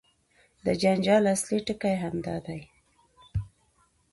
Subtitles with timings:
[0.65, 2.59] د جنجال اصلي ټکی همدا دی.